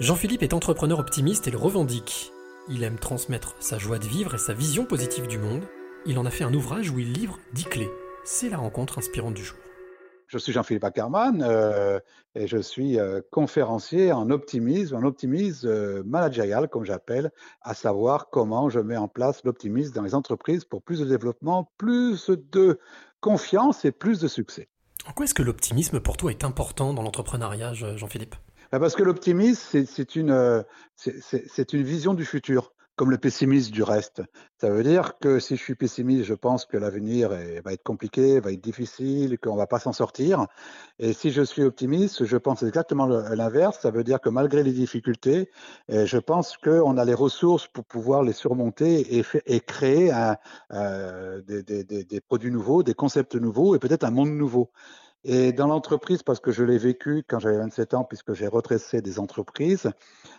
[0.00, 2.32] Jean-Philippe est entrepreneur optimiste et le revendique.
[2.70, 5.66] Il aime transmettre sa joie de vivre et sa vision positive du monde.
[6.06, 7.90] Il en a fait un ouvrage où il livre 10 clés.
[8.24, 9.58] C'est la rencontre inspirante du jour.
[10.26, 12.00] Je suis Jean-Philippe Ackermann euh,
[12.34, 17.30] et je suis euh, conférencier en optimisme, en optimisme euh, managérial, comme j'appelle,
[17.60, 21.70] à savoir comment je mets en place l'optimisme dans les entreprises pour plus de développement,
[21.76, 22.80] plus de
[23.20, 24.70] confiance et plus de succès.
[25.06, 28.36] En quoi est-ce que l'optimisme pour toi est important dans l'entrepreneuriat, Jean-Philippe?
[28.78, 30.62] Parce que l'optimisme, c'est une, euh,
[31.72, 34.22] une vision du futur, comme le pessimisme du reste.
[34.60, 37.30] Ça veut dire que si je suis pessimiste, je pense que l'avenir
[37.64, 40.46] va être compliqué, va être difficile, qu'on ne va pas s'en sortir.
[40.98, 43.80] Et si je suis optimiste, je pense exactement l'inverse.
[43.80, 45.50] Ça veut dire que malgré les difficultés,
[45.88, 50.12] je pense qu'on a les ressources pour pouvoir les surmonter et, créer
[50.72, 54.70] euh, des produits nouveaux, des concepts nouveaux et peut-être un monde nouveau.
[55.24, 59.02] Et dans l'entreprise, parce que je l'ai vécu quand j'avais 27 ans, puisque j'ai retracé
[59.02, 59.90] des entreprises,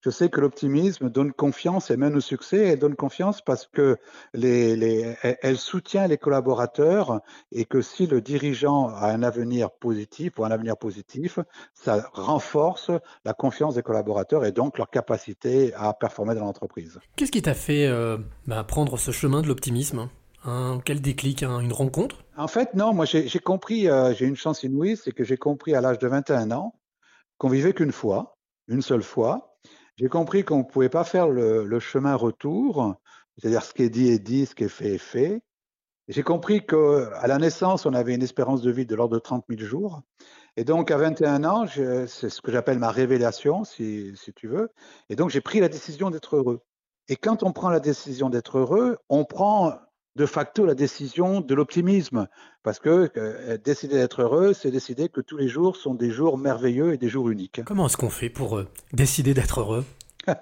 [0.00, 2.68] je sais que l'optimisme donne confiance et mène au succès.
[2.68, 3.98] Elle donne confiance parce que
[4.34, 7.20] les, elle soutient les collaborateurs
[7.52, 11.38] et que si le dirigeant a un avenir positif ou un avenir positif,
[11.74, 12.90] ça renforce
[13.24, 16.98] la confiance des collaborateurs et donc leur capacité à performer dans l'entreprise.
[17.16, 20.08] Qu'est-ce qui t'a fait euh, bah, prendre ce chemin de l'optimisme?
[20.44, 22.24] Un, quel déclic Une rencontre?
[22.36, 22.94] En fait, non.
[22.94, 26.08] Moi, j'ai compris, euh, j'ai une chance inouïe, c'est que j'ai compris à l'âge de
[26.08, 26.74] 21 ans
[27.38, 28.36] qu'on vivait qu'une fois,
[28.68, 29.56] une seule fois.
[29.96, 32.96] J'ai compris qu'on ne pouvait pas faire le, chemin retour,
[33.36, 35.42] c'est-à-dire ce qui est dit est dit, ce qui est fait est fait.
[36.08, 39.44] J'ai compris qu'à la naissance, on avait une espérance de vie de l'ordre de 30
[39.48, 40.02] 000 jours.
[40.56, 44.70] Et donc, à 21 ans, c'est ce que j'appelle ma révélation, si, si tu veux.
[45.08, 46.60] Et donc, j'ai pris la décision d'être heureux.
[47.08, 49.78] Et quand on prend la décision d'être heureux, on prend
[50.16, 52.28] de facto la décision de l'optimisme.
[52.62, 56.38] Parce que euh, décider d'être heureux, c'est décider que tous les jours sont des jours
[56.38, 57.60] merveilleux et des jours uniques.
[57.66, 59.84] Comment est-ce qu'on fait pour euh, décider d'être heureux?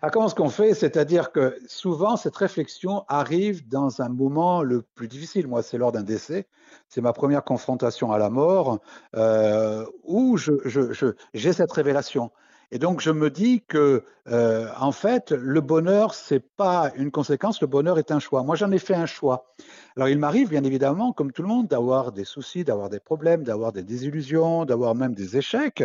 [0.00, 0.74] Ah, Comment est-ce qu'on fait?
[0.74, 5.48] C'est-à-dire que souvent, cette réflexion arrive dans un moment le plus difficile.
[5.48, 6.46] Moi, c'est lors d'un décès.
[6.88, 8.78] C'est ma première confrontation à la mort
[9.16, 12.30] euh, où j'ai je, cette révélation.
[12.70, 17.62] Et donc, je me dis que, euh, en fait, le bonheur, c'est pas une conséquence,
[17.62, 18.42] le bonheur est un choix.
[18.42, 19.54] Moi, j'en ai fait un choix.
[19.96, 23.42] Alors, il m'arrive, bien évidemment, comme tout le monde, d'avoir des soucis, d'avoir des problèmes,
[23.42, 25.82] d'avoir des désillusions, d'avoir même des échecs.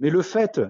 [0.00, 0.60] Mais le fait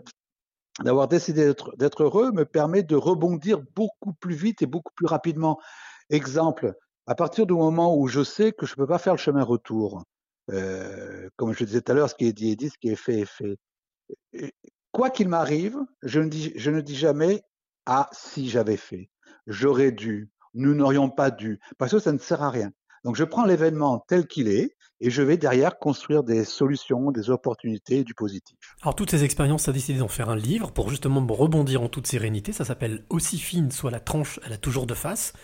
[0.83, 5.61] d'avoir décidé d'être heureux me permet de rebondir beaucoup plus vite et beaucoup plus rapidement.
[6.11, 6.75] Exemple,
[7.07, 9.45] à partir du moment où je sais que je ne peux pas faire le chemin
[9.45, 10.03] retour,
[10.51, 12.89] euh, comme je disais tout à l'heure, ce qui est dit est dit, ce qui
[12.89, 13.57] est fait est fait
[14.95, 17.43] quoi qu'il m'arrive, je ne dis, je ne dis jamais
[17.85, 19.11] ah si j'avais fait,
[19.47, 22.71] j'aurais dû, nous n'aurions pas dû, parce que ça ne sert à rien.
[23.03, 27.29] Donc je prends l'événement tel qu'il est et je vais derrière construire des solutions, des
[27.29, 28.57] opportunités, du positif.
[28.83, 31.89] Alors toutes ces expériences, tu as décidé d'en faire un livre pour justement rebondir en
[31.89, 32.53] toute sérénité.
[32.53, 35.35] Ça s'appelle Aussi fine soit la tranche, elle a toujours de face.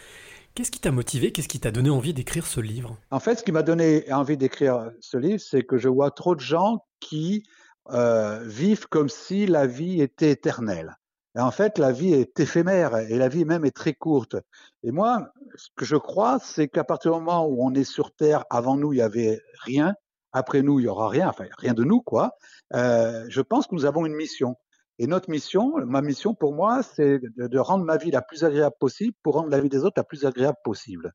[0.55, 1.33] Qu'est-ce qui t'a motivé?
[1.33, 2.97] Qu'est-ce qui t'a donné envie d'écrire ce livre?
[3.11, 6.35] En fait, ce qui m'a donné envie d'écrire ce livre, c'est que je vois trop
[6.35, 7.45] de gens qui
[7.93, 10.97] euh, vivent comme si la vie était éternelle.
[11.37, 14.37] Et en fait, la vie est éphémère et la vie même est très courte.
[14.83, 18.13] Et moi, ce que je crois, c'est qu'à partir du moment où on est sur
[18.13, 19.95] Terre, avant nous, il y avait rien,
[20.33, 22.37] après nous, il y aura rien, enfin rien de nous, quoi.
[22.75, 24.57] Euh, je pense que nous avons une mission.
[25.03, 28.77] Et notre mission, ma mission pour moi, c'est de, rendre ma vie la plus agréable
[28.79, 31.15] possible pour rendre la vie des autres la plus agréable possible.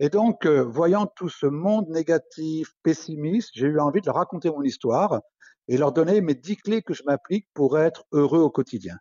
[0.00, 4.50] Et donc, euh, voyant tout ce monde négatif, pessimiste, j'ai eu envie de leur raconter
[4.50, 5.22] mon histoire
[5.66, 8.98] et leur donner mes dix clés que je m'applique pour être heureux au quotidien.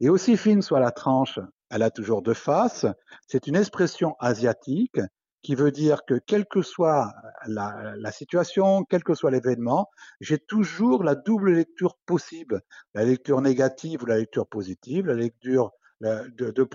[0.00, 1.38] Et aussi fine soit la tranche,
[1.70, 2.84] elle a toujours deux faces.
[3.28, 4.98] C'est une expression asiatique
[5.42, 7.12] qui veut dire que quelle que soit
[7.46, 9.88] la, situation, quel que soit l'événement,
[10.20, 12.60] j'ai toujours la double lecture possible,
[12.94, 16.68] la lecture négative ou la lecture positive, la lecture de, de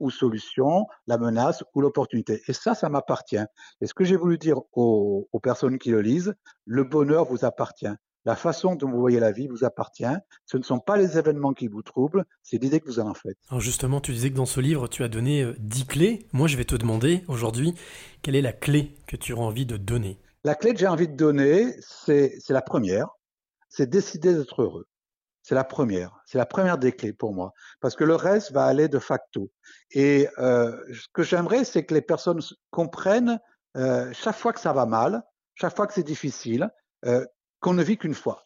[0.00, 2.42] ou solutions, la menace ou l'opportunité.
[2.48, 3.44] Et ça, ça m'appartient.
[3.80, 6.34] Et ce que j'ai voulu dire aux personnes qui le lisent,
[6.64, 7.94] le bonheur vous appartient.
[8.24, 10.04] La façon dont vous voyez la vie vous appartient.
[10.46, 13.36] Ce ne sont pas les événements qui vous troublent, c'est l'idée que vous en faites.
[13.48, 16.28] Alors justement, tu disais que dans ce livre, tu as donné 10 euh, clés.
[16.32, 17.74] Moi, je vais te demander aujourd'hui,
[18.22, 20.18] quelle est la clé que tu auras envie de donner?
[20.44, 23.08] La clé que j'ai envie de donner, c'est la première,
[23.68, 24.86] c'est décider d'être heureux.
[25.42, 26.20] C'est la première.
[26.24, 27.52] C'est la première des clés pour moi.
[27.80, 29.50] Parce que le reste va aller de facto.
[29.90, 33.40] Et euh, ce que j'aimerais, c'est que les personnes comprennent,
[33.76, 35.22] euh, chaque fois que ça va mal,
[35.54, 36.70] chaque fois que c'est difficile,
[37.04, 37.24] euh,
[37.62, 38.44] qu'on ne vit qu'une fois,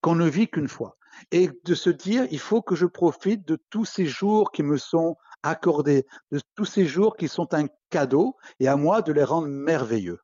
[0.00, 0.96] qu'on ne vit qu'une fois.
[1.30, 4.78] Et de se dire, il faut que je profite de tous ces jours qui me
[4.78, 9.22] sont accordés, de tous ces jours qui sont un cadeau, et à moi de les
[9.22, 10.18] rendre merveilleux.